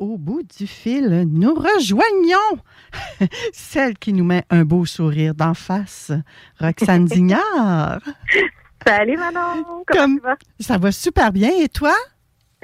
[0.00, 2.62] Au bout du fil, nous rejoignons
[3.52, 6.10] celle qui nous met un beau sourire d'en face,
[6.58, 8.00] Roxane Dignard.
[8.86, 10.36] Salut Manon, comment Comme- tu vas?
[10.58, 11.92] Ça va super bien et toi?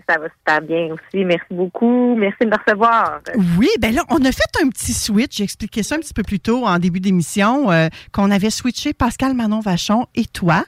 [0.09, 3.21] Ça va super bien aussi, merci beaucoup, merci de me recevoir.
[3.59, 5.39] Oui, ben là, on a fait un petit switch.
[5.39, 8.93] J'ai expliqué ça un petit peu plus tôt en début d'émission, euh, qu'on avait switché
[8.95, 10.65] Pascal Manon Vachon et toi.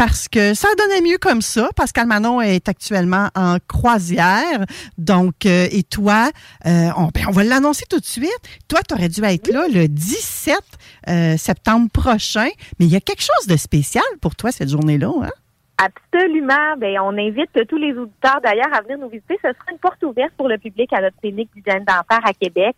[0.00, 1.68] Parce que ça donnait mieux comme ça.
[1.76, 4.64] Pascal Manon est actuellement en croisière.
[4.96, 6.30] Donc, euh, et toi,
[6.64, 8.40] euh, on, ben, on va l'annoncer tout de suite.
[8.66, 10.56] Toi, tu aurais dû être là le 17
[11.06, 12.48] euh, septembre prochain.
[12.78, 15.12] Mais il y a quelque chose de spécial pour toi cette journée-là.
[15.22, 15.32] Hein?
[15.76, 19.38] Absolument, ben on invite tous les auditeurs d'ailleurs à venir nous visiter.
[19.44, 22.76] Ce sera une porte ouverte pour le public à notre clinique d'hygiène dentaire à Québec.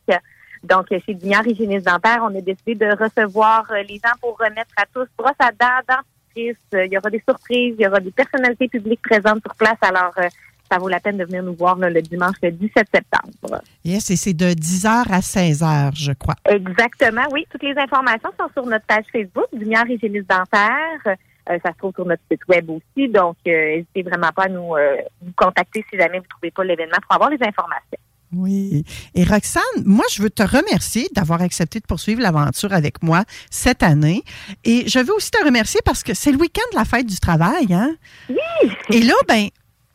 [0.65, 4.87] Donc, chez Dignard Hygiéniste Dentaire, on a décidé de recevoir les gens pour remettre à
[4.93, 6.03] tous brosse à dents.
[6.37, 9.77] Euh, Il y aura des surprises, il y aura des personnalités publiques présentes sur place.
[9.83, 10.29] Alors, euh,
[10.71, 13.63] ça vaut la peine de venir nous voir là, le dimanche le 17 septembre.
[13.85, 16.35] Yes, et c'est de 10h à 16h, je crois.
[16.47, 17.47] Exactement, oui.
[17.51, 21.17] Toutes les informations sont sur notre page Facebook, Lumière Hygiéniste Dentaire.
[21.51, 23.09] Euh, ça se trouve sur notre site web aussi.
[23.09, 26.51] Donc, euh, n'hésitez vraiment pas à nous, euh, nous contacter si jamais vous ne trouvez
[26.51, 27.99] pas l'événement pour avoir les informations.
[28.35, 28.85] Oui.
[29.15, 33.83] Et Roxane, moi, je veux te remercier d'avoir accepté de poursuivre l'aventure avec moi cette
[33.83, 34.23] année.
[34.65, 37.19] Et je veux aussi te remercier parce que c'est le week-end de la fête du
[37.19, 37.95] travail, hein?
[38.29, 38.71] Oui!
[38.91, 39.49] Et là, ben,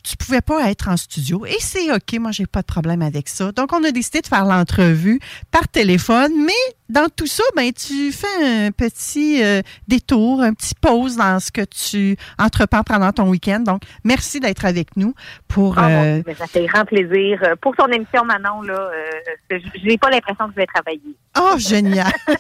[0.07, 1.45] tu pouvais pas être en studio.
[1.45, 3.51] Et c'est OK, moi, j'ai pas de problème avec ça.
[3.51, 5.19] Donc, on a décidé de faire l'entrevue
[5.51, 6.31] par téléphone.
[6.45, 6.53] Mais
[6.89, 11.51] dans tout ça, ben, tu fais un petit euh, détour, un petit pause dans ce
[11.51, 13.59] que tu entreprends pendant ton week-end.
[13.59, 15.13] Donc, merci d'être avec nous
[15.49, 15.77] pour...
[15.77, 17.41] Ah, euh, ça fait grand plaisir.
[17.43, 19.11] Euh, Pour ton émission, Manon, là, euh,
[19.51, 21.15] je n'ai pas l'impression que je vais travailler.
[21.37, 22.11] Oh, génial!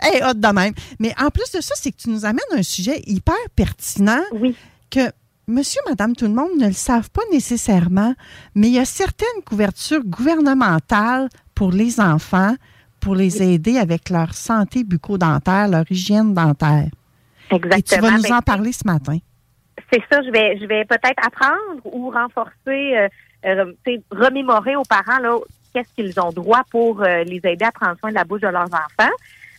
[0.00, 0.74] Hey, hot de même.
[0.98, 4.54] Mais en plus de ça, c'est que tu nous amènes un sujet hyper pertinent Oui.
[4.90, 5.00] que
[5.46, 8.14] monsieur, madame, tout le monde ne le savent pas nécessairement,
[8.54, 12.54] mais il y a certaines couvertures gouvernementales pour les enfants
[13.04, 16.88] pour les aider avec leur santé bucco-dentaire, leur hygiène dentaire.
[17.50, 17.76] Exactement.
[17.76, 19.18] Et tu vas nous Ben, en parler ce matin.
[19.92, 23.08] c'est ça, je vais, je vais peut-être apprendre ou renforcer, euh,
[23.44, 23.72] euh,
[24.10, 25.36] remémorer aux parents là
[25.74, 28.48] qu'est-ce qu'ils ont droit pour euh, les aider à prendre soin de la bouche de
[28.48, 29.12] leurs enfants.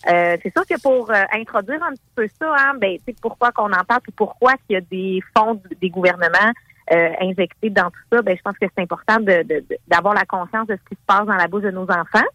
[0.08, 3.72] Euh, c'est sûr que pour euh, introduire un petit peu ça, hein, ben, pourquoi qu'on
[3.74, 6.52] en parle, puis pourquoi qu'il y a des fonds des gouvernements
[6.92, 10.14] euh, injectés dans tout ça, ben, je pense que c'est important de, de- de- d'avoir
[10.14, 12.28] la conscience de ce qui se passe dans la bouche de nos enfants.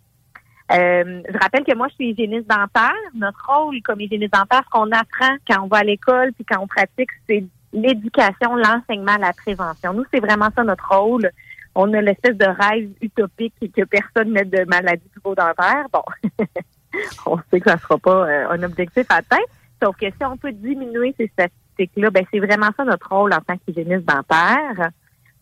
[0.72, 2.92] Euh, je rappelle que moi, je suis hygiéniste dentaire.
[3.14, 6.60] Notre rôle comme hygiéniste dentaire, ce qu'on apprend quand on va à l'école puis quand
[6.60, 9.92] on pratique, c'est l'éducation, l'enseignement, la prévention.
[9.92, 11.30] Nous, c'est vraiment ça notre rôle.
[11.76, 15.86] On a l'espèce de rêve utopique que personne n'ait de maladie bucco-dentaire.
[15.92, 16.02] Bon,
[17.26, 19.42] on sait que ça ne sera pas euh, un objectif atteint.
[19.82, 23.40] Sauf que si on peut diminuer ces statistiques-là, ben c'est vraiment ça notre rôle en
[23.40, 24.90] tant qu'hygiéniste dentaire.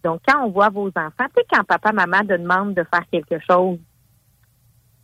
[0.05, 3.05] Donc, quand on voit vos enfants, tu sais, quand papa, maman te demande de faire
[3.11, 3.79] quelque chose,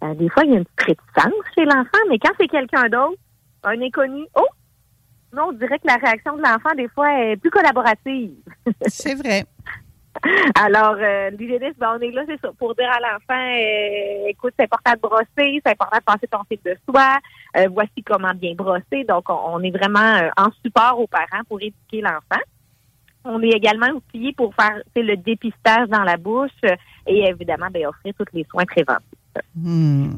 [0.05, 2.88] euh, des fois, il y a une petite réticence chez l'enfant, mais quand c'est quelqu'un
[2.88, 3.19] d'autre,
[3.65, 4.47] un inconnu, oh!
[5.32, 8.37] Non, on dirait que la réaction de l'enfant, des fois, est plus collaborative.
[8.87, 9.44] C'est vrai.
[10.60, 14.54] Alors, euh, l'hygiéniste, ben, on est là, c'est ça, pour dire à l'enfant, euh, écoute,
[14.58, 17.19] c'est important de brosser, c'est important de passer ton fil de soie,
[17.56, 19.04] euh, voici comment bien brosser.
[19.08, 22.42] Donc, on, on est vraiment euh, en support aux parents pour éduquer l'enfant.
[23.25, 26.50] On est également outillé pour faire le dépistage dans la bouche
[27.06, 29.06] et évidemment, ben, offrir tous les soins préventifs.
[29.56, 30.16] Hmm.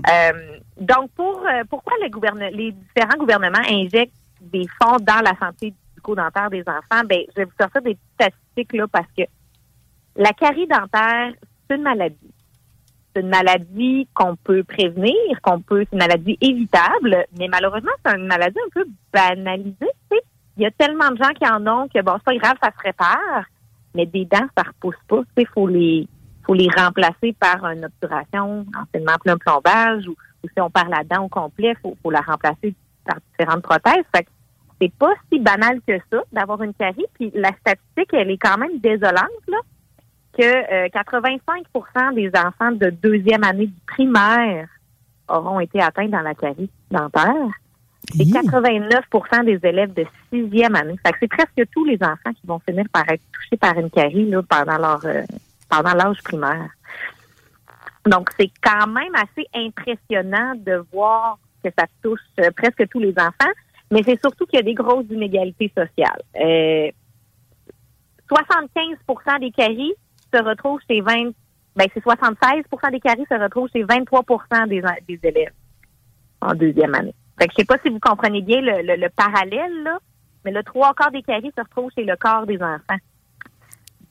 [0.78, 1.40] Donc, pour
[1.70, 7.06] pourquoi le les différents gouvernements injectent des fonds dans la santé bucco-dentaire des enfants?
[7.08, 9.22] Ben, je vais vous sortir des petites statistiques là parce que
[10.16, 11.32] la carie dentaire,
[11.68, 12.32] c'est une maladie.
[13.14, 18.14] C'est une maladie qu'on peut prévenir, qu'on peut, c'est une maladie évitable, mais malheureusement, c'est
[18.16, 19.76] une maladie un peu banalisée.
[19.80, 20.22] tu sais.
[20.56, 22.70] Il y a tellement de gens qui en ont que bon, c'est pas grave, ça
[22.70, 23.44] se répare,
[23.94, 25.22] mais des dents, ça repousse pas.
[25.36, 26.08] Il faut les
[26.46, 31.02] faut les remplacer par une obturation, anciennement un plombage, ou, ou si on perd la
[31.02, 32.74] dent au complet, faut, faut la remplacer
[33.04, 34.04] par différentes prothèses.
[34.14, 34.30] Fait que
[34.80, 37.06] c'est pas si banal que ça d'avoir une carie.
[37.14, 39.42] Puis la statistique, elle est quand même désolante.
[39.48, 39.58] Là.
[40.36, 44.68] Que 85% des enfants de deuxième année du primaire
[45.28, 47.50] auront été atteints dans la carie dentaire.
[48.14, 50.96] Et 89% des élèves de sixième année.
[51.04, 54.42] c'est presque tous les enfants qui vont finir par être touchés par une carie là,
[54.48, 55.00] pendant leur
[55.68, 56.70] pendant l'âge primaire.
[58.06, 63.14] Donc, c'est quand même assez impressionnant de voir que ça touche euh, presque tous les
[63.18, 63.52] enfants,
[63.90, 66.22] mais c'est surtout qu'il y a des grosses inégalités sociales.
[66.34, 66.92] 75%
[68.28, 69.94] euh, des caries
[70.32, 71.32] se retrouvent chez 20,
[71.76, 74.22] ben c'est 76 des caries se retrouvent chez 23
[74.68, 75.52] des, des élèves
[76.40, 77.14] en deuxième année.
[77.38, 79.98] Fait que je sais pas si vous comprenez bien le, le parallèle, là,
[80.44, 82.98] mais le trois quarts des caries se retrouvent chez le quart des enfants.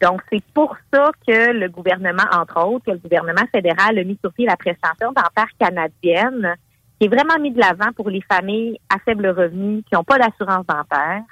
[0.01, 4.19] Donc, c'est pour ça que le gouvernement, entre autres, que le gouvernement fédéral a mis
[4.21, 6.55] sur pied la prestation dentaire canadienne,
[6.99, 10.17] qui est vraiment mis de l'avant pour les familles à faible revenu qui n'ont pas
[10.17, 11.23] d'assurance dentaire.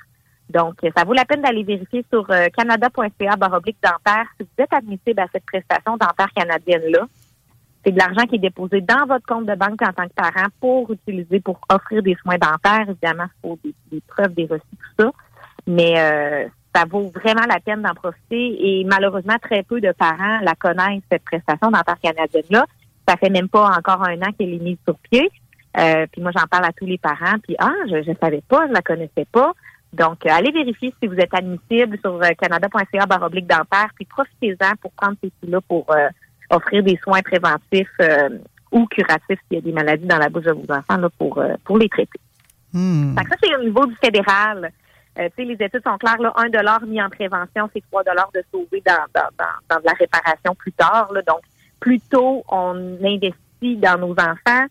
[0.50, 4.74] Donc, ça vaut la peine d'aller vérifier sur euh, canada.ca baroblique dentaire si vous êtes
[4.74, 7.08] admissible à cette prestation dentaire canadienne-là.
[7.84, 10.48] C'est de l'argent qui est déposé dans votre compte de banque en tant que parent
[10.62, 12.88] pour utiliser, pour offrir des soins dentaires.
[12.88, 13.60] Évidemment, il faut
[13.92, 15.12] des, preuves, des reçus, tout ça.
[15.68, 20.40] Mais euh, ça vaut vraiment la peine d'en profiter et malheureusement, très peu de parents
[20.42, 22.66] la connaissent, cette prestation dentaire canadienne-là.
[23.08, 25.30] Ça fait même pas encore un an qu'elle est mise sur pied.
[25.78, 27.38] Euh, puis moi, j'en parle à tous les parents.
[27.44, 29.54] Puis, ah, je ne savais pas, je la connaissais pas.
[29.94, 34.76] Donc, euh, allez vérifier si vous êtes admissible sur euh, canada.ca baroblique dentaire, puis profitez-en
[34.82, 35.86] pour prendre ces sous-là pour
[36.50, 37.90] offrir des soins préventifs
[38.72, 41.44] ou curatifs s'il y a des maladies dans la bouche de vos enfants là, pour,
[41.64, 42.20] pour les traiter.
[42.74, 43.16] Hmm.
[43.16, 44.72] ça, c'est au niveau du fédéral.
[45.20, 48.44] Euh, les études sont claires, là, 1 dollar mis en prévention, c'est 3 dollars de
[48.52, 49.30] sauver dans, dans,
[49.70, 51.12] dans, de la réparation plus tard.
[51.14, 51.22] Là.
[51.22, 51.42] Donc,
[51.80, 54.66] plus tôt on investit dans nos enfants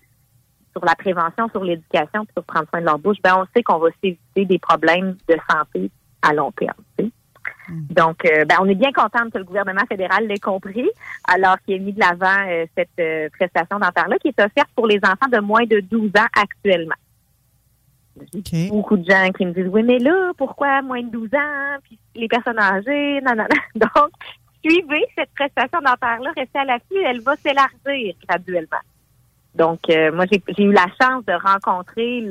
[0.72, 3.78] sur la prévention, sur l'éducation, sur prendre soin de leur bouche, ben on sait qu'on
[3.78, 5.90] va s'éviter des problèmes de santé
[6.22, 6.74] à long terme.
[6.98, 7.08] Mm.
[7.90, 10.88] Donc, euh, ben, on est bien content que le gouvernement fédéral l'ait compris,
[11.28, 14.98] alors qu'il ait mis de l'avant euh, cette prestation dentaire-là qui est offerte pour les
[15.04, 16.94] enfants de moins de 12 ans actuellement.
[18.68, 21.98] Beaucoup de gens qui me disent Oui, mais là, pourquoi moins de 12 ans, puis
[22.14, 23.80] les personnes âgées, non, non, non.
[23.94, 24.10] Donc,
[24.64, 28.78] suivez cette prestation dentaire-là, restez à l'affût, elle va s'élargir graduellement.
[29.54, 32.22] Donc, euh, moi, j'ai eu la chance de rencontrer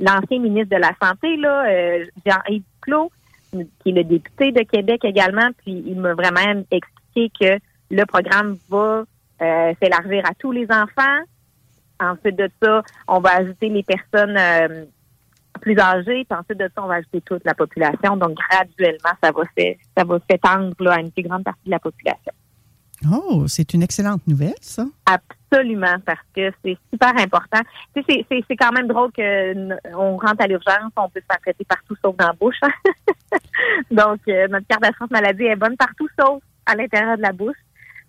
[0.00, 3.12] l'ancien ministre de la Santé, là, euh, Jean-Yves Clos,
[3.52, 7.58] qui est le député de Québec également, puis il m'a vraiment expliqué que
[7.90, 9.04] le programme va
[9.40, 11.20] euh, s'élargir à tous les enfants.
[12.00, 14.38] Ensuite de ça, on va ajouter les personnes
[15.60, 18.16] plus âgés, puis ensuite de ça, on va ajouter toute la population.
[18.16, 19.42] Donc, graduellement, ça va
[19.96, 22.32] ça va s'étendre à une plus grande partie de la population.
[23.12, 24.86] Oh, c'est une excellente nouvelle, ça.
[25.06, 27.60] Absolument, parce que c'est super important.
[27.94, 31.64] Tu sais, c'est quand même drôle qu'on rentre à l'urgence, on peut se faire traiter
[31.64, 32.56] partout sauf dans la bouche.
[32.62, 32.70] Hein.
[33.90, 37.56] Donc, euh, notre carte d'assurance maladie est bonne partout sauf à l'intérieur de la bouche.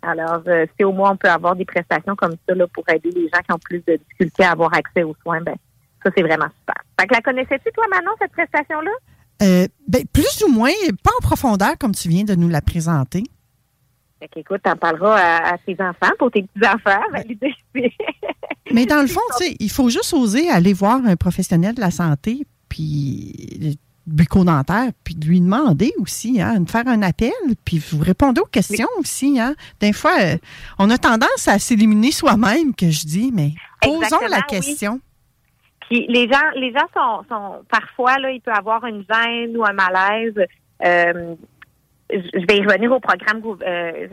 [0.01, 3.11] Alors, euh, si au moins on peut avoir des prestations comme ça là, pour aider
[3.11, 5.55] les gens qui ont plus de difficultés à avoir accès aux soins, ben
[6.03, 6.81] ça, c'est vraiment super.
[6.99, 8.91] Fait que la connaissais-tu, toi, Manon, cette prestation-là?
[9.41, 10.71] Euh, ben, plus ou moins,
[11.03, 13.23] pas en profondeur comme tu viens de nous la présenter.
[14.19, 17.01] Fait qu'écoute, t'en parleras à, tes enfants, pour tes petits-enfants.
[18.71, 21.81] Mais dans le fond, tu sais, il faut juste oser aller voir un professionnel de
[21.81, 27.31] la santé, puis bucco-dentaire, puis lui demander aussi, hein, de faire un appel,
[27.63, 29.39] puis vous répondez aux questions aussi.
[29.39, 29.55] Hein.
[29.79, 30.37] Des fois, euh,
[30.79, 34.99] on a tendance à s'éliminer soi-même, que je dis, mais posons la question
[35.91, 39.73] les gens, les gens sont, sont parfois là, il peut avoir une gêne ou un
[39.73, 40.35] malaise.
[40.85, 41.35] Euh,
[42.09, 44.07] je vais y revenir au programme euh,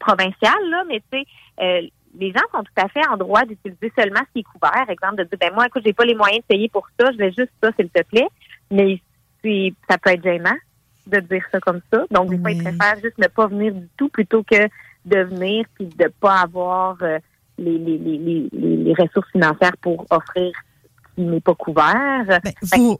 [0.00, 1.24] provincial là, mais tu sais,
[1.60, 1.86] euh,
[2.18, 4.88] les gens sont tout à fait en droit d'utiliser seulement ce qui est couvert.
[4.88, 7.16] Exemple, de dire ben moi, écoute, j'ai pas les moyens de payer pour ça, je
[7.16, 8.28] vais juste ça, s'il te plaît.
[8.70, 9.00] Mais
[9.42, 10.56] puis ça peut être gênant
[11.06, 12.04] de dire ça comme ça.
[12.10, 14.68] Donc des fois, ils préfèrent juste ne pas venir du tout plutôt que
[15.04, 16.96] de venir puis de pas avoir
[17.58, 20.52] les, les, les, les ressources financières pour offrir
[21.14, 22.24] qui n'est pas couvert.
[22.26, 22.40] Ben,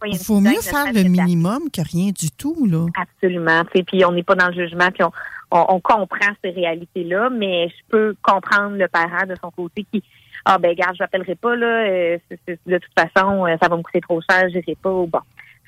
[0.06, 2.86] il faut mieux faire le minimum que rien du tout, là.
[2.96, 3.62] Absolument.
[3.64, 5.04] Puis on n'est pas dans le jugement, puis
[5.50, 10.02] on, comprend ces réalités-là, mais je peux comprendre le parent de son côté qui
[10.44, 13.82] ah ben regarde, je n'appellerai pas là, euh, de toute façon, euh, ça va me
[13.82, 14.90] coûter trop cher, je n'irai pas.
[14.90, 15.20] Bon.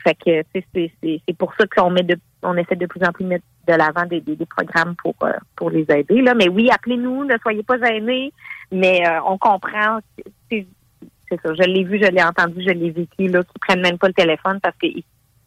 [0.03, 3.45] Fait que c'est pour ça qu'on met de on essaie de plus en plus mettre
[3.69, 6.21] de l'avant des, des, programmes pour euh, pour les aider.
[6.23, 6.35] Là.
[6.35, 8.33] Mais oui, appelez-nous, ne soyez pas gênés,
[8.73, 10.01] mais on comprend
[11.29, 11.55] c'est ça.
[11.55, 14.15] Je l'ai vu, je l'ai entendu, je l'ai vécu, là, qui prennent même pas le
[14.15, 14.87] téléphone parce que,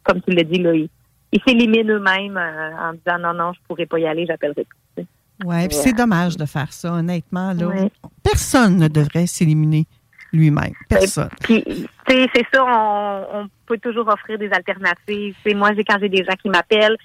[0.02, 3.86] comme tu l'as dit, là, ils s'éliminent eux-mêmes euh, en disant non, non, je pourrais
[3.86, 5.06] pas y aller, j'appellerai plus.
[5.44, 7.52] Oui, puis c'est dommage de faire ça, honnêtement.
[7.52, 7.88] Là.
[8.24, 9.86] Personne ne devrait s'éliminer
[10.32, 10.72] lui-même.
[10.90, 11.28] Ben, Personne.
[11.42, 11.64] Puis,
[12.08, 15.36] c'est ça, on, peut toujours offrir des alternatives.
[15.54, 16.96] Moi, j'ai quand j'ai des gens qui m'appellent,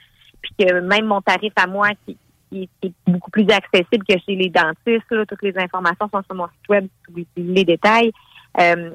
[0.41, 2.17] puis que même mon tarif à moi, qui,
[2.49, 5.27] qui, est beaucoup plus accessible que chez les dentistes.
[5.27, 6.87] Toutes les informations sont sur mon site web,
[7.35, 8.11] les détails.
[8.59, 8.91] Euh,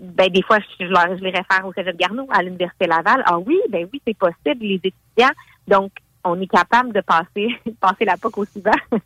[0.00, 3.22] ben des fois, je, je, les réfère au Cégep Garneau, à l'Université Laval.
[3.26, 5.34] Ah oui, ben oui, c'est possible, les étudiants.
[5.68, 5.92] Donc,
[6.24, 7.48] on est capable de passer
[7.80, 8.72] passer la POC aussi bas.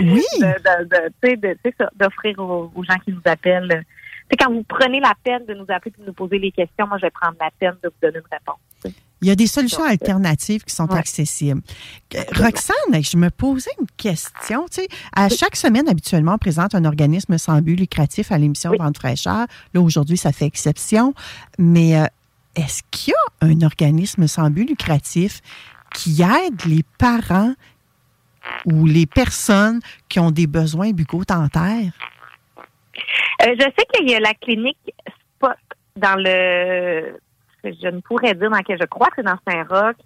[0.00, 0.22] Oui.
[1.94, 3.84] d'offrir aux, aux, gens qui nous appellent.
[4.30, 6.86] C'est quand vous prenez la peine de nous appeler et de nous poser les questions,
[6.86, 8.94] moi, je vais prendre la peine de vous donner une réponse.
[9.24, 11.62] Il y a des solutions alternatives qui sont accessibles.
[12.36, 14.66] Roxane, je me posais une question.
[14.70, 18.72] Tu sais, à chaque semaine, habituellement, on présente un organisme sans but lucratif à l'émission
[18.72, 18.76] oui.
[18.78, 19.46] Vente fraîcheur.
[19.72, 21.14] Là, aujourd'hui, ça fait exception.
[21.58, 22.04] Mais euh,
[22.54, 25.40] est-ce qu'il y a un organisme sans but lucratif
[25.94, 27.54] qui aide les parents
[28.66, 31.94] ou les personnes qui ont des besoins bucco-dentaires?
[33.40, 34.76] Euh, je sais qu'il y a la clinique
[35.38, 35.56] Spot
[35.96, 37.16] dans le
[37.64, 39.96] je ne pourrais dire dans quel je crois que c'est dans Saint-Roch.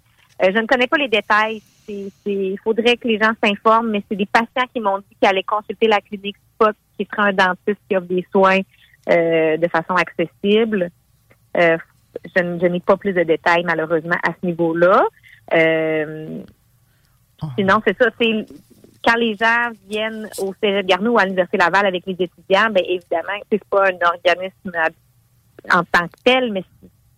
[0.42, 1.62] Euh, je ne connais pas les détails.
[1.88, 5.42] Il faudrait que les gens s'informent, mais c'est des patients qui m'ont dit qu'ils allaient
[5.42, 8.60] consulter la clinique Spot, qui sera un dentiste qui offre des soins
[9.08, 10.90] euh, de façon accessible.
[11.56, 11.78] Euh,
[12.36, 15.06] je, je n'ai pas plus de détails, malheureusement, à ce niveau-là.
[17.42, 17.46] Oh.
[17.56, 18.10] Sinon, c'est ça.
[18.20, 18.46] C'est
[19.04, 22.82] quand les gens viennent au Cégep Garneau ou à l'Université Laval avec les étudiants, bien
[22.86, 24.72] évidemment, c'est pas un organisme
[25.70, 26.64] en tant que tel, mais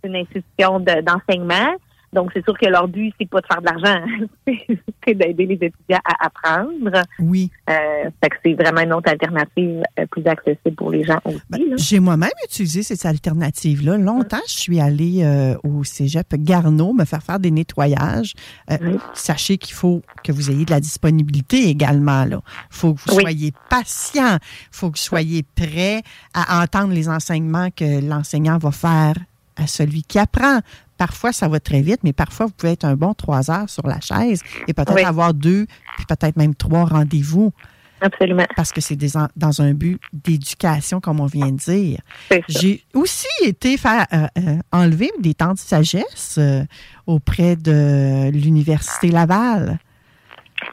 [0.05, 1.77] une institution d'enseignement.
[2.13, 4.05] Donc, c'est sûr que leur but, c'est pas de faire de l'argent,
[5.07, 7.03] c'est d'aider les étudiants à apprendre.
[7.21, 7.51] Oui.
[7.69, 11.41] Euh, que c'est vraiment une autre alternative euh, plus accessible pour les gens aussi.
[11.49, 13.97] Ben, J'ai moi-même utilisé cette alternative-là.
[13.97, 18.35] Longtemps, je suis allée euh, au cégep Garneau me faire faire des nettoyages.
[18.71, 18.97] Euh, oui.
[19.15, 22.25] Sachez qu'il faut que vous ayez de la disponibilité également.
[22.25, 22.39] Il
[22.71, 23.23] faut que vous oui.
[23.23, 24.37] soyez patient.
[24.41, 26.03] Il faut que vous soyez prêt
[26.35, 29.15] à entendre les enseignements que l'enseignant va faire
[29.61, 30.61] à celui qui apprend.
[30.97, 33.87] Parfois, ça va très vite, mais parfois, vous pouvez être un bon trois heures sur
[33.87, 35.03] la chaise et peut-être oui.
[35.03, 37.53] avoir deux, puis peut-être même trois rendez-vous.
[38.01, 38.47] Absolument.
[38.57, 38.99] Parce que c'est
[39.37, 42.01] dans un but d'éducation, comme on vient de dire.
[42.49, 46.65] J'ai aussi été faire euh, euh, enlever des temps de sagesse euh,
[47.07, 49.79] auprès de l'Université Laval.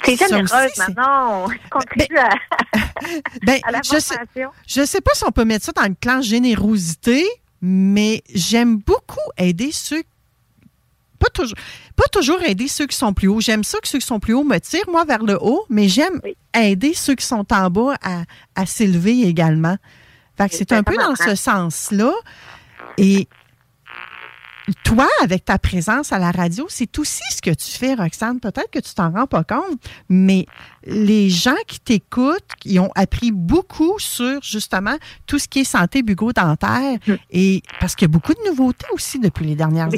[0.04, 1.48] C'est généreuse maintenant.
[1.96, 2.30] Ben, à,
[3.46, 4.16] ben, à la je sais,
[4.68, 7.24] je sais pas si on peut mettre ça dans le clan générosité,
[7.62, 10.04] mais j'aime beaucoup aider ceux
[11.20, 11.58] pas toujours,
[11.96, 13.42] pas toujours aider ceux qui sont plus hauts.
[13.42, 15.88] J'aime ça que ceux qui sont plus hauts me tirent, moi, vers le haut, mais
[15.88, 16.38] j'aime oui.
[16.54, 18.24] aider ceux qui sont en bas à,
[18.56, 19.78] à s'élever également.
[20.38, 22.14] Fait que c'est un peu dans ce sens-là.
[23.00, 23.28] Et
[24.84, 28.40] toi, avec ta présence à la radio, c'est aussi ce que tu fais, Roxane.
[28.40, 30.46] Peut-être que tu t'en rends pas compte, mais
[30.86, 34.96] les gens qui t'écoutent, qui ont appris beaucoup sur justement
[35.26, 37.14] tout ce qui est santé bucco-dentaire, mm.
[37.32, 39.98] et parce qu'il y a beaucoup de nouveautés aussi depuis les dernières années.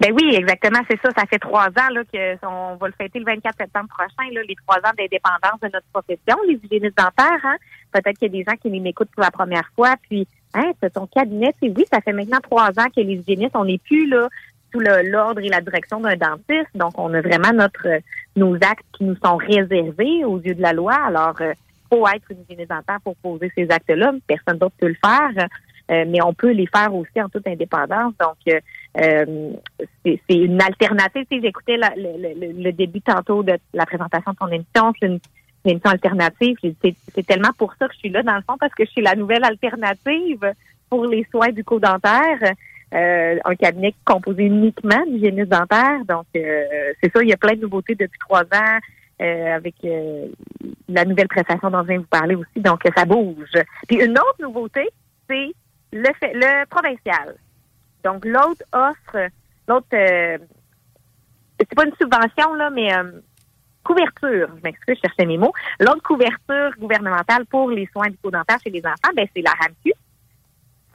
[0.00, 1.10] Ben oui, exactement, c'est ça.
[1.16, 4.56] Ça fait trois ans là, que on va le fêter le 24 septembre prochain, les
[4.66, 7.44] trois ans d'indépendance de notre profession, les hygiénistes dentaires.
[7.44, 7.56] Hein?
[7.92, 10.92] Peut-être qu'il y a des gens qui m'écoutent pour la première fois, puis hein, c'est
[10.92, 11.52] ton cabinet.
[11.60, 14.28] C'est oui, ça fait maintenant trois ans que les hygiénistes, on n'est plus là
[14.72, 16.70] sous l'ordre et la direction d'un dentiste.
[16.74, 17.86] Donc, on a vraiment notre
[18.36, 20.94] nos actes qui nous sont réservés aux yeux de la loi.
[20.94, 21.52] Alors, euh,
[21.88, 24.12] faut être une hygiéniste dentaire pour poser ces actes-là.
[24.26, 25.48] Personne d'autre peut le faire.
[25.90, 28.14] Euh, mais on peut les faire aussi en toute indépendance.
[28.18, 28.60] Donc, euh,
[28.98, 29.52] euh,
[30.04, 31.26] c'est une alternative.
[31.30, 34.92] Sais, J'écoutais le, le, début tantôt de la présentation de ton émission.
[34.98, 35.20] C'est une,
[35.66, 36.56] émission alternative.
[36.82, 39.02] C'est tellement pour ça que je suis là, dans le fond, parce que je suis
[39.02, 40.52] la nouvelle alternative
[40.90, 42.54] pour les soins du dentaire.
[42.94, 46.04] Euh, un cabinet composé uniquement d'hygiénistes dentaires.
[46.06, 48.78] Donc, euh, c'est ça, il y a plein de nouveautés depuis trois ans.
[49.22, 49.76] Euh, avec
[50.88, 52.60] la nouvelle prestation dont je viens vous parler aussi.
[52.60, 53.46] Donc, ça bouge.
[53.86, 54.88] Puis une autre nouveauté,
[55.30, 55.52] c'est
[55.94, 57.36] le, le provincial.
[58.02, 59.28] Donc, l'autre offre,
[59.68, 60.38] l'autre, euh,
[61.58, 63.20] c'est pas une subvention, là, mais euh,
[63.84, 65.52] couverture, je m'excuse, je cherchais mes mots.
[65.80, 69.92] L'autre couverture gouvernementale pour les soins bucco-dentaires chez les enfants, ben, c'est la RAMQ.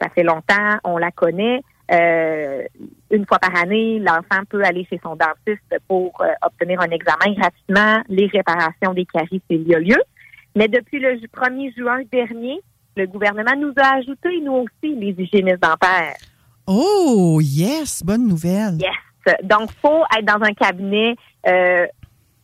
[0.01, 1.61] Ça fait longtemps, on la connaît.
[1.91, 2.63] Euh,
[3.09, 6.13] une fois par année, l'enfant peut aller chez son dentiste pour
[6.43, 9.97] obtenir un examen gratuitement, les réparations des caries s'il y a lieu.
[10.55, 12.61] Mais depuis le 1er juin dernier,
[12.95, 16.17] le gouvernement nous a ajouté, nous aussi, les hygiénistes dentaires.
[16.67, 18.77] Oh, yes, bonne nouvelle.
[18.79, 19.35] Yes.
[19.43, 21.15] Donc, faut être dans un cabinet
[21.47, 21.85] euh,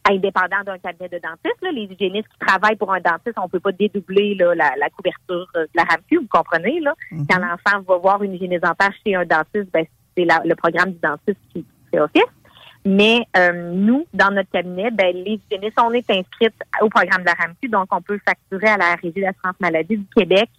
[0.10, 1.62] indépendant d'un cabinet de dentiste.
[1.62, 5.84] Les hygiénistes qui travaillent pour un dentiste, on peut pas dédoubler la, couverture de la
[5.84, 6.80] RAMQ, vous comprenez.
[6.80, 6.94] Là?
[7.12, 7.28] Mhm.
[7.30, 9.86] Quand l'enfant va voir une hygiéniste dentaire chez un dentiste, ben,
[10.16, 12.24] c'est le programme du dentiste qui fait office.
[12.86, 17.26] Mais euh, nous, dans notre cabinet, ben, les hygiénistes, on est inscrites au programme de
[17.26, 20.50] la RAMQ, donc on peut facturer à la Régie d'assurance maladie du Québec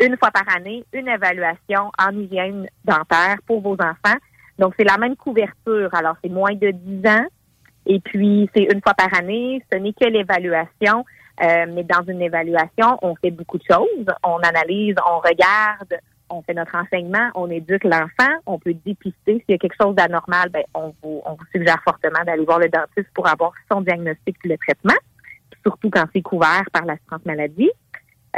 [0.00, 4.18] une fois par année une évaluation en hygiène dentaire pour vos enfants.
[4.58, 5.94] Donc, c'est la même couverture.
[5.94, 7.26] Alors, c'est moins de 10 ans.
[7.86, 9.62] Et puis, c'est une fois par année.
[9.72, 11.04] Ce n'est que l'évaluation.
[11.42, 14.06] Euh, mais dans une évaluation, on fait beaucoup de choses.
[14.22, 15.94] On analyse, on regarde,
[16.30, 19.94] on fait notre enseignement, on éduque l'enfant, on peut dépister s'il y a quelque chose
[19.94, 23.80] d'anormal, ben on vous, on vous suggère fortement d'aller voir le dentiste pour avoir son
[23.80, 24.98] diagnostic et le traitement,
[25.64, 27.70] surtout quand c'est couvert par l'assurance maladie.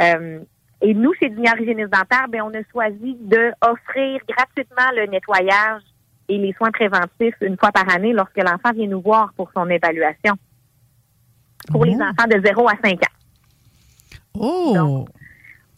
[0.01, 0.39] Euh,
[0.81, 5.81] et nous, chez Junior Hygiéniste Dentaire, ben, on a choisi d'offrir gratuitement le nettoyage
[6.27, 9.69] et les soins préventifs une fois par année lorsque l'enfant vient nous voir pour son
[9.69, 10.35] évaluation.
[11.71, 12.03] Pour les oh.
[12.03, 13.13] enfants de 0 à 5 ans.
[14.35, 15.05] Oh!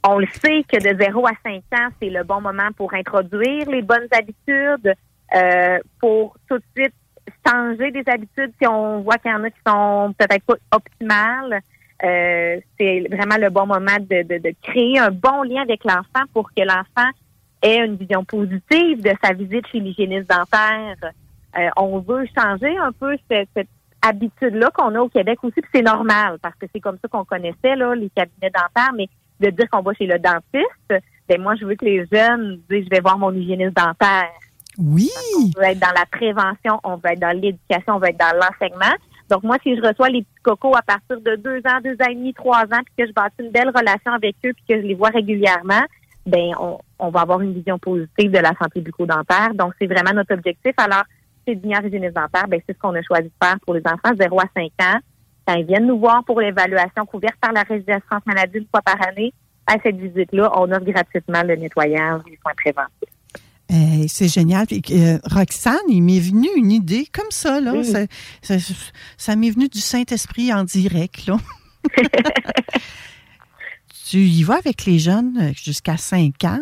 [0.08, 3.70] On le sait que de 0 à 5 ans, c'est le bon moment pour introduire
[3.70, 4.94] les bonnes habitudes,
[5.36, 6.94] euh, pour tout de suite
[7.46, 11.62] changer des habitudes si on voit qu'il y en a qui sont peut-être pas optimales.
[12.04, 16.62] Euh, c'est vraiment le bon moment de, créer un bon lien avec l'enfant pour que
[16.62, 17.10] l'enfant
[17.62, 20.98] ait une vision positive de sa visite chez l'hygiéniste dentaire.
[21.58, 23.68] Euh, on veut changer un peu cette,
[24.02, 27.26] habitude-là qu'on a au Québec aussi, puis c'est normal parce que c'est comme ça qu'on
[27.26, 31.66] connaissait les cabinets dentaires, mais de dire qu'on va chez le dentiste, ben moi je
[31.66, 34.32] veux que les jeunes disent je vais voir mon hygiéniste dentaire.
[34.78, 35.10] Oui.
[35.38, 38.38] On veut être dans la prévention, on veut être dans l'éducation, on veut être dans
[38.38, 38.96] l'enseignement.
[39.30, 42.10] Donc, moi, si je reçois les petits cocos à partir de deux ans, deux ans
[42.10, 44.82] et demi, trois ans, puis que je bâtis une belle relation avec eux, puis que
[44.82, 45.82] je les vois régulièrement,
[46.26, 46.52] ben
[47.00, 49.54] on, va avoir une vision positive de la santé bucco-dentaire.
[49.56, 50.74] Donc, c'est vraiment notre objectif.
[50.78, 51.04] Alors,
[51.48, 54.16] c'est Dignard Hygiéniste Dentaire, ben, c'est ce qu'on a choisi de faire pour les enfants
[54.20, 55.00] 0 à 5 ans.
[55.48, 59.02] Quand ils viennent nous voir pour l'évaluation couverte par la résidence maladie une fois par
[59.08, 59.34] année,
[59.68, 63.16] à cette visite-là, on offre gratuitement le nettoyage et les soins préventifs.
[63.70, 64.68] Eh, c'est génial.
[64.92, 67.60] Euh, Roxane, il m'est venu une idée comme ça.
[67.60, 67.74] Là.
[69.18, 71.26] Ça, m'est venu du Saint-Esprit en direct.
[71.26, 71.38] Là.
[74.10, 76.62] tu y vas avec les jeunes euh, jusqu'à 5 ans.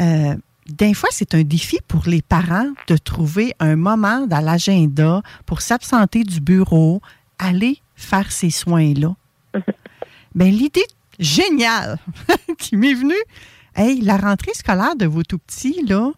[0.00, 0.36] Euh,
[0.68, 5.62] des fois, c'est un défi pour les parents de trouver un moment dans l'agenda pour
[5.62, 7.00] s'absenter du bureau,
[7.40, 9.14] aller faire ces soins-là.
[10.34, 10.86] Bien, l'idée
[11.18, 11.98] géniale
[12.58, 13.14] qui m'est venue,
[13.76, 16.10] hey, la rentrée scolaire de vos tout petits, là,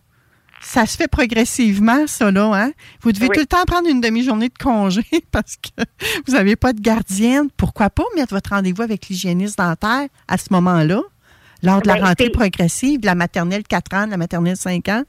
[0.60, 2.50] ça se fait progressivement, ça, là.
[2.54, 2.72] Hein?
[3.00, 5.82] Vous devez tout le temps prendre une demi-journée de congé parce que
[6.26, 7.48] vous n'avez pas de gardienne.
[7.56, 11.02] Pourquoi pas mettre votre rendez-vous avec l'hygiéniste dentaire à ce moment-là,
[11.62, 14.88] lors de la ben, rentrée progressive de la maternelle 4 ans, de la maternelle 5
[14.88, 15.02] ans?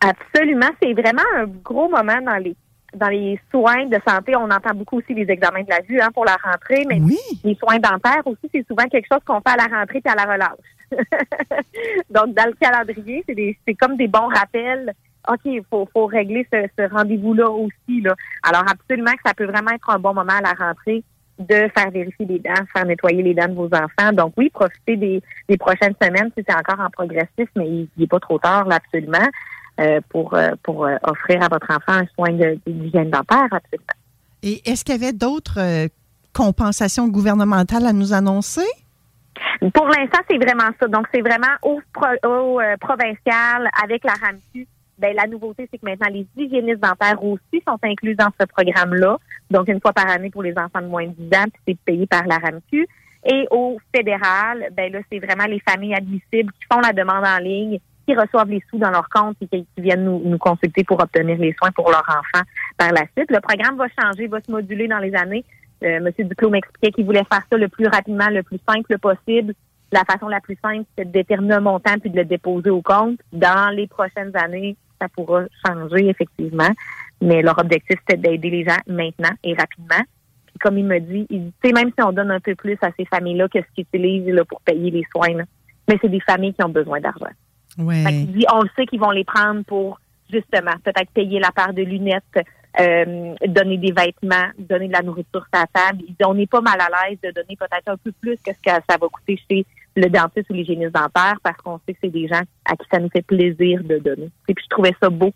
[0.00, 0.70] Absolument.
[0.82, 2.54] C'est vraiment un gros moment dans les
[2.94, 6.10] dans les soins de santé, on entend beaucoup aussi les examens de la vue hein,
[6.12, 7.00] pour la rentrée, mais
[7.42, 10.14] les soins dentaires aussi, c'est souvent quelque chose qu'on fait à la rentrée et à
[10.14, 10.74] la relâche.
[12.10, 14.92] Donc, dans le calendrier, c'est comme des bons rappels.
[15.28, 18.00] OK, il faut, faut régler ce, rendez-vous-là aussi.
[18.02, 18.14] Là.
[18.42, 21.02] Alors, absolument que ça peut vraiment être un bon moment à la rentrée
[21.38, 24.12] de faire vérifier les dents, faire nettoyer les dents de vos enfants.
[24.12, 28.06] Donc oui, profitez des, des prochaines semaines si c'est encore en progressif, mais il n'est
[28.06, 29.26] pas trop tard là, absolument.
[29.80, 32.30] Euh, pour, euh, pour euh, offrir à votre enfant un soin
[32.64, 33.98] d'hygiène dentaire, absolument.
[34.44, 35.88] Et est-ce qu'il y avait d'autres
[36.32, 38.66] compensations gouvernementales à nous annoncer?
[39.74, 40.86] Pour l'instant, c'est vraiment ça.
[40.86, 41.80] Donc, c'est vraiment au,
[42.78, 44.68] provincial avec la RAMQ.
[44.98, 49.18] Ben, la nouveauté, c'est que maintenant, les hygiénistes dentaires aussi sont inclus dans ce programme-là.
[49.50, 51.78] Donc, une fois par année pour les enfants de moins de 10 ans, puis c'est
[51.84, 52.86] payé par la RAMQ.
[53.26, 57.38] Et au fédéral, ben là, c'est vraiment les familles admissibles qui font la demande en
[57.38, 61.00] ligne qui reçoivent les sous dans leur compte et qui, viennent nous, nous consulter pour
[61.02, 62.44] obtenir les soins pour leur enfant
[62.76, 63.30] par la suite.
[63.30, 65.44] Le programme va changer, va se moduler dans les années.
[65.82, 69.54] Monsieur Duclos m'expliquait qu'il voulait faire ça le plus rapidement, le plus simple possible.
[69.92, 72.82] La façon la plus simple, c'est de déterminer un montant puis de le déposer au
[72.82, 73.20] compte.
[73.32, 76.70] Dans les prochaines années, ça pourra changer effectivement.
[77.20, 80.02] Mais leur objectif, c'était d'aider les gens maintenant et rapidement.
[80.46, 82.90] Puis comme il me dit, il dit, même si on donne un peu plus à
[82.98, 85.44] ces familles-là que ce qu'ils utilisent là, pour payer les soins,
[85.88, 87.26] mais c'est des familles qui ont besoin d'argent.
[87.78, 88.02] Ouais.
[88.02, 91.50] Fait qu'il dit, on le sait qu'ils vont les prendre pour justement peut-être payer la
[91.52, 92.24] part de lunettes,
[92.80, 96.02] euh, donner des vêtements, donner de la nourriture sur la table.
[96.08, 98.52] Il dit, on n'est pas mal à l'aise de donner peut-être un peu plus que
[98.52, 102.00] ce que ça va coûter chez le dentiste ou l'hygiéniste dentaire parce qu'on sait que
[102.02, 104.30] c'est des gens à qui ça nous fait plaisir de donner.
[104.48, 105.32] Et puis je trouvais ça beau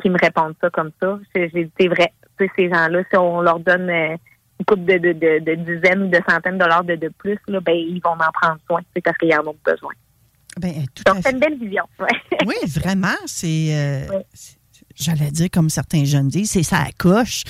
[0.00, 1.18] qu'ils me répondent ça comme ça.
[1.34, 2.12] J'ai dit, c'est vrai.
[2.38, 4.16] Tu sais, ces gens-là, si on leur donne euh,
[4.60, 7.38] une coupe de, de, de, de dizaines ou de centaines de dollars de, de plus,
[7.48, 8.80] là, ben, ils vont en prendre soin.
[9.02, 9.92] Parce qu'ils en ont besoin.
[10.60, 11.32] Ben, tout Donc, à c'est fait.
[11.34, 11.84] une belle vision.
[11.98, 12.08] Ouais.
[12.46, 13.68] Oui, vraiment, c'est.
[13.74, 14.26] euh, Ouais.
[14.32, 14.56] c'est-
[14.98, 17.42] J'allais dire, comme certains jeunes disent, c'est ça coche.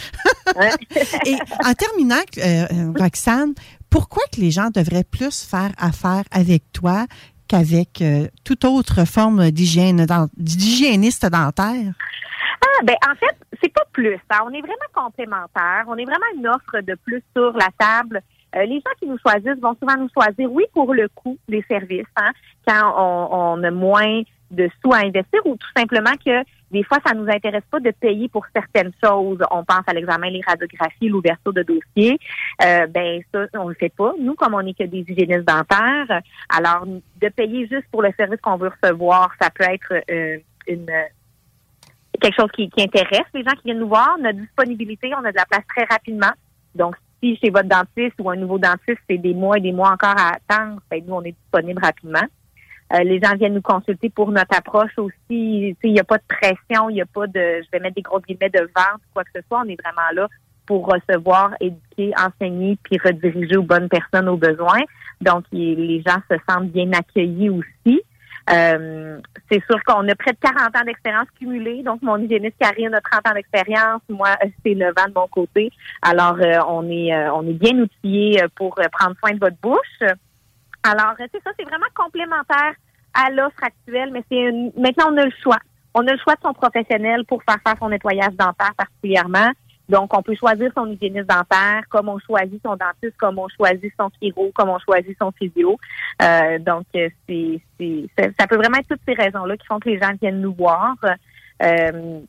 [0.57, 0.71] Ouais.
[1.27, 3.55] Et en terminant, euh, euh, Roxane,
[3.89, 7.07] pourquoi que les gens devraient plus faire affaire avec toi
[7.47, 10.05] qu'avec euh, toute autre forme d'hygiène
[10.37, 11.93] d'hygiéniste dentaire?
[12.65, 14.15] Ah, ben, en fait, c'est pas plus.
[14.31, 14.39] hein.
[14.45, 15.85] On est vraiment complémentaires.
[15.87, 18.23] On est vraiment une offre de plus sur la table.
[18.57, 21.65] Euh, les gens qui nous choisissent vont souvent nous choisir, oui, pour le coût des
[21.69, 22.33] services, hein,
[22.67, 26.99] quand on, on a moins de sous à investir ou tout simplement que des fois,
[27.07, 29.39] ça nous intéresse pas de payer pour certaines choses.
[29.51, 32.19] On pense à l'examen, les radiographies, l'ouverture de dossiers.
[32.65, 34.13] Euh, ben ça, on le fait pas.
[34.19, 38.41] Nous, comme on n'est que des hygiénistes dentaires, alors de payer juste pour le service
[38.41, 40.91] qu'on veut recevoir, ça peut être euh, une
[42.21, 44.17] quelque chose qui, qui intéresse les gens qui viennent nous voir.
[44.19, 46.33] Notre disponibilité, on a de la place très rapidement.
[46.75, 49.91] Donc, si chez votre dentiste ou un nouveau dentiste, c'est des mois et des mois
[49.91, 52.27] encore à attendre, ben, nous, on est disponible rapidement.
[52.93, 55.77] Euh, les gens viennent nous consulter pour notre approche aussi.
[55.83, 58.03] Il n'y a pas de pression, il n'y a pas de, je vais mettre des
[58.03, 59.63] gros guillemets de vente quoi que ce soit.
[59.65, 60.29] On est vraiment là
[60.67, 64.83] pour recevoir, éduquer, enseigner, puis rediriger aux bonnes personnes aux besoins.
[65.21, 68.03] Donc, les gens se sentent bien accueillis aussi.
[68.51, 71.83] Euh, c'est sûr qu'on a près de 40 ans d'expérience cumulée.
[71.83, 74.03] Donc, mon hygiéniste Karine a 30 ans d'expérience.
[74.09, 74.29] Moi,
[74.65, 75.71] c'est 9 ans de mon côté.
[76.03, 79.39] Alors, euh, on est euh, on est bien outillés euh, pour euh, prendre soin de
[79.41, 80.01] votre bouche.
[80.83, 82.75] Alors, euh, c'est ça, c'est vraiment complémentaire
[83.15, 85.59] à l'offre actuelle, mais c'est une- maintenant on a le choix.
[85.95, 89.51] On a le choix de son professionnel pour faire faire son nettoyage dentaire particulièrement.
[89.89, 93.93] Donc, on peut choisir son hygiéniste dentaire, comme on choisit son dentiste, comme on choisit
[93.99, 95.79] son chiro, comme on choisit son physio.
[96.23, 97.61] Euh, donc, euh, c'est,
[98.19, 100.55] ça, ça peut vraiment être toutes ces raisons-là qui font que les gens viennent nous
[100.55, 100.97] voir.
[101.63, 102.21] Euh,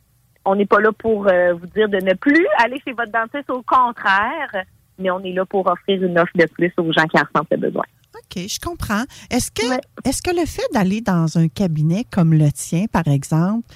[0.46, 3.50] on n'est pas là pour euh, vous dire de ne plus aller chez votre dentiste,
[3.50, 4.52] au contraire,
[5.00, 7.52] mais on est là pour offrir une offre de plus aux gens qui en ressentent
[7.52, 7.84] le besoin.
[8.16, 9.04] OK, je comprends.
[9.30, 9.80] Est-ce que, Ouais.
[10.06, 13.68] est-ce que le fait d'aller dans un cabinet comme le tien, par exemple,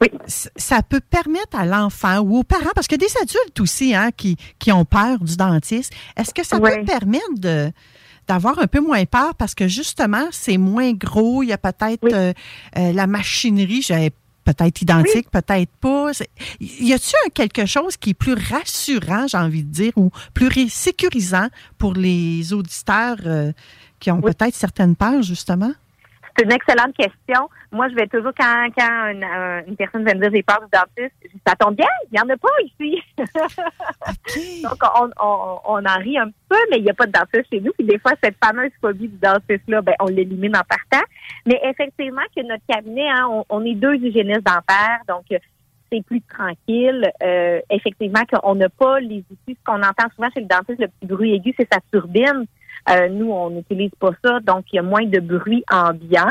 [0.00, 0.08] Oui.
[0.56, 4.36] ça peut permettre à l'enfant ou aux parents, parce que des adultes aussi hein, qui,
[4.58, 7.70] qui ont peur du dentiste, est-ce que ça peut permettre de
[8.28, 11.98] d'avoir un peu moins peur parce que justement, c'est moins gros, il y a peut-être
[12.04, 12.12] Oui.
[12.14, 12.32] euh,
[12.78, 14.12] euh, la machinerie, j'avais
[14.44, 16.12] peut-être identique, peut-être pas.
[16.60, 21.48] Y a-t-il quelque chose qui est plus rassurant, j'ai envie de dire, ou plus sécurisant
[21.76, 23.52] pour les auditeurs euh,
[23.98, 24.32] qui ont Oui.
[24.32, 25.72] peut-être certaines peurs, justement?
[26.40, 27.50] C'est une excellente question.
[27.70, 30.58] Moi, je vais toujours, quand, quand une, un- une personne vient me dire j'ai peur
[30.62, 33.02] du dentiste, je dis, ça tombe bien, il n'y en a pas ici.
[34.62, 37.46] Donc, on, on, on en rit un peu, mais il n'y a pas de dentiste
[37.52, 37.72] chez nous.
[37.72, 41.04] Puis des fois, cette fameuse phobie du dentiste-là, ben, on l'élimine en partant.
[41.44, 45.38] Mais effectivement, que notre cabinet, hein, on, on est deux hygiénistes dentaires, donc euh,
[45.92, 47.10] c'est plus tranquille.
[47.22, 49.58] Euh, effectivement, qu'on n'a pas les outils.
[49.58, 52.46] Ce qu'on entend souvent chez le dentiste, le petit bruit aigu, c'est sa turbine.
[52.88, 56.30] Euh, nous, on n'utilise pas ça, donc il y a moins de bruit ambiant.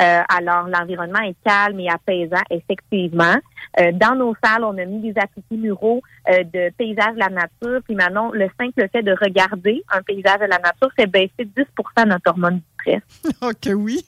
[0.00, 3.34] Euh, alors, l'environnement est calme et apaisant, effectivement.
[3.80, 7.28] Euh, dans nos salles, on a mis des appliqués muraux euh, de paysages de la
[7.28, 7.80] nature.
[7.84, 12.06] Puis maintenant, le simple fait de regarder un paysage de la nature fait baisser 10%
[12.06, 13.02] notre hormone du stress.
[13.42, 14.04] OK, oui.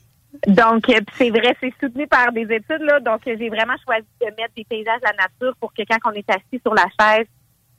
[0.47, 0.85] Donc,
[1.17, 2.81] c'est vrai, c'est soutenu par des études.
[2.81, 6.09] Là, donc, j'ai vraiment choisi de mettre des paysages de la nature pour que quand
[6.09, 7.27] on est assis sur la chaise,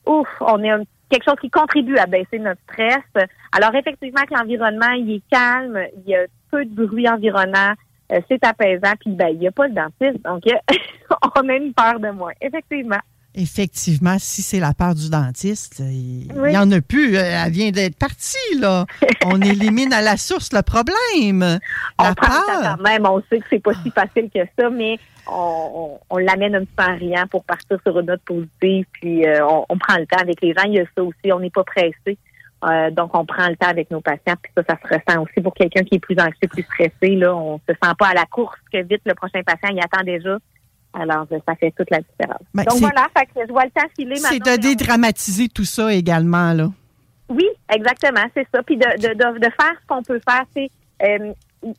[0.05, 3.27] ouf, on ait un- quelque chose qui contribue à baisser notre stress.
[3.53, 7.75] Alors, effectivement, que l'environnement, il est calme, il y a peu de bruit environnant,
[8.13, 10.23] euh, c'est apaisant, puis ben, il n'y a pas de dentiste.
[10.25, 10.43] Donc,
[11.37, 12.33] on a une peur de moins.
[12.41, 12.99] Effectivement.
[13.35, 16.51] Effectivement, si c'est la peur du dentiste, il Oui.
[16.51, 17.17] n'y en a plus.
[17.17, 18.85] Euh, Elle vient d'être partie, là.
[19.25, 21.59] On élimine à la source le problème.
[21.99, 22.77] On La prend peur.
[22.77, 26.55] quand même, on sait que c'est pas si facile que ça, mais on, on, l'amène
[26.55, 29.79] un petit peu en riant pour partir sur une note positive, puis euh, on, on
[29.79, 30.65] prend le temps avec les gens.
[30.67, 32.19] Il y a ça aussi, on n'est pas pressé
[32.65, 35.41] Euh, donc, on prend le temps avec nos patients, puis ça, ça se ressent aussi
[35.43, 37.17] pour quelqu'un qui est plus anxieux, plus stressé.
[37.17, 40.05] Là, on se sent pas à la course que vite le prochain patient il attend
[40.05, 40.39] déjà.
[40.95, 42.43] Alors, euh, ça fait toute la différence.
[42.55, 44.57] Ben, donc c'est- voilà, fait que je vois le temps filer C'est maintenant.
[44.57, 46.69] de dédramatiser tout ça également, là.
[47.29, 48.63] Oui, exactement, c'est ça.
[48.63, 50.71] Puis de, de, de, de faire ce qu'on peut faire, c'est
[51.03, 51.33] euh,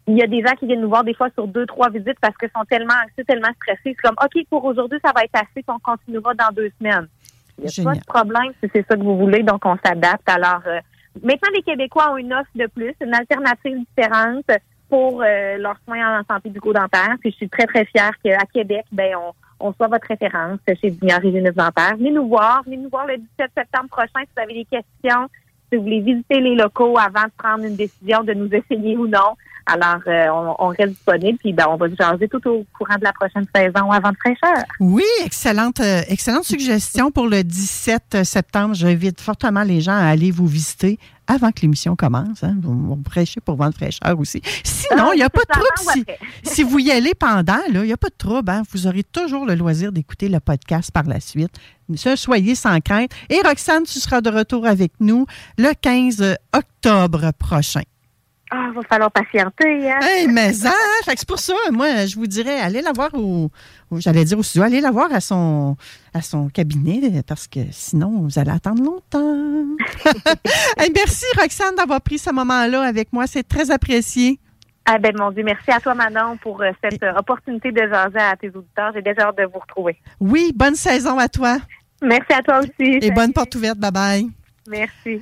[0.08, 2.20] il y a des gens qui viennent nous voir des fois sur deux, trois visites
[2.22, 3.82] parce qu'ils sont tellement anxieux, tellement stressés.
[3.84, 7.08] C'est comme OK, pour aujourd'hui, ça va être assez, puis on continuera dans deux semaines.
[7.58, 7.94] Il n'y a Génial.
[7.94, 10.28] pas de problème si c'est ça que vous voulez, donc on s'adapte.
[10.28, 10.80] Alors euh,
[11.22, 14.50] maintenant, les Québécois ont une offre de plus, une alternative différente
[14.90, 17.16] pour euh, leurs soins en santé bucco-dentaire.
[17.20, 20.90] Puis je suis très, très fière qu'à Québec, ben on, on soit votre référence chez
[20.90, 21.98] Vignard Hygiéniste Dentaire.
[21.98, 25.30] Venez nous voir, venez nous voir le 17 septembre prochain si vous avez des questions,
[25.70, 29.08] si vous voulez visiter les locaux avant de prendre une décision de nous essayer ou
[29.08, 29.36] non.
[29.66, 32.96] Alors, euh, on, on reste disponible, puis ben, on va se jaser tout au courant
[32.98, 34.64] de la prochaine saison avant de fraîcheur.
[34.80, 38.76] Oui, excellente, euh, excellente suggestion pour le 17 septembre.
[38.76, 42.44] J'invite fortement les gens à aller vous visiter avant que l'émission commence.
[42.44, 42.58] Hein.
[42.62, 44.42] Vous, vous prêchez pour vendre fraîcheur aussi.
[44.66, 46.06] Sinon, il n'y a Ah, pas de trouble.
[46.44, 48.50] Si, vous y allez pendant, il n'y a pas de trouble.
[48.52, 48.64] hein.
[48.72, 51.56] Vous aurez toujours le loisir d'écouter le podcast par la suite.
[52.16, 53.12] Soyez sans crainte.
[53.30, 55.26] Et Roxane, tu seras de retour avec nous
[55.58, 57.82] le 15 octobre prochain.
[58.56, 59.92] Ah, va falloir patienter.
[59.92, 60.00] Hein?
[60.04, 60.72] Hey, mais ça,
[61.06, 63.50] fait que c'est pour ça, moi, je vous dirais, allez la voir au,
[63.90, 65.76] au- j'allais dire au studio, allez la voir à son,
[66.14, 69.66] à son cabinet, parce que sinon, vous allez attendre longtemps.
[70.78, 73.26] Hey, merci, Roxane, d'avoir pris ce moment-là avec moi.
[73.28, 74.40] C'est très apprécié.
[74.86, 78.18] Ah ben mon Dieu, merci à toi Manon pour euh, cette euh, opportunité de jaser
[78.20, 78.92] à tes auditeurs.
[78.94, 79.96] J'ai déjà hâte de vous retrouver.
[80.20, 81.58] Oui, bonne saison à toi.
[82.02, 83.00] Merci à toi aussi.
[83.02, 83.78] Et bonne porte ouverte.
[83.80, 84.30] Bye-bye.
[84.68, 85.22] Merci.